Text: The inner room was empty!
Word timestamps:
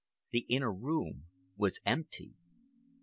The 0.31 0.47
inner 0.49 0.73
room 0.73 1.25
was 1.57 1.79
empty! 1.85 2.33